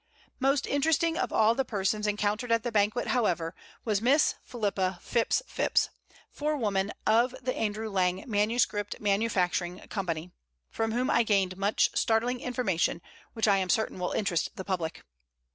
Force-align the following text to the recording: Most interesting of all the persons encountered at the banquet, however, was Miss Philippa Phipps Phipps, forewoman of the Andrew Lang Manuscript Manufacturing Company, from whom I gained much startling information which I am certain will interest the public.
Most 0.39 0.65
interesting 0.65 1.15
of 1.15 1.31
all 1.31 1.53
the 1.53 1.63
persons 1.63 2.07
encountered 2.07 2.51
at 2.51 2.63
the 2.63 2.71
banquet, 2.71 3.09
however, 3.09 3.53
was 3.85 4.01
Miss 4.01 4.33
Philippa 4.43 4.97
Phipps 4.99 5.43
Phipps, 5.45 5.91
forewoman 6.31 6.91
of 7.05 7.35
the 7.39 7.55
Andrew 7.55 7.87
Lang 7.87 8.23
Manuscript 8.27 8.99
Manufacturing 8.99 9.77
Company, 9.89 10.31
from 10.71 10.91
whom 10.93 11.11
I 11.11 11.21
gained 11.21 11.55
much 11.55 11.91
startling 11.93 12.39
information 12.41 12.99
which 13.33 13.47
I 13.47 13.57
am 13.57 13.69
certain 13.69 13.99
will 13.99 14.13
interest 14.13 14.55
the 14.55 14.65
public. 14.65 15.03